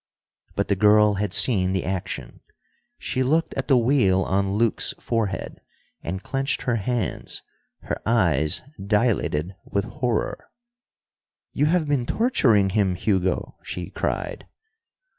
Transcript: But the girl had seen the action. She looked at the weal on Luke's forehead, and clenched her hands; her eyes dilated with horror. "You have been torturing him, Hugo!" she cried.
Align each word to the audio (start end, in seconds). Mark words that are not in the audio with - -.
But 0.55 0.67
the 0.67 0.75
girl 0.75 1.13
had 1.21 1.31
seen 1.31 1.73
the 1.73 1.85
action. 1.85 2.39
She 2.97 3.21
looked 3.21 3.53
at 3.53 3.67
the 3.67 3.77
weal 3.77 4.23
on 4.23 4.53
Luke's 4.53 4.95
forehead, 4.99 5.61
and 6.01 6.23
clenched 6.23 6.63
her 6.63 6.77
hands; 6.77 7.43
her 7.83 8.01
eyes 8.03 8.63
dilated 8.83 9.55
with 9.63 9.85
horror. 9.85 10.49
"You 11.53 11.67
have 11.67 11.87
been 11.87 12.07
torturing 12.07 12.71
him, 12.71 12.95
Hugo!" 12.95 13.57
she 13.61 13.91
cried. 13.91 14.47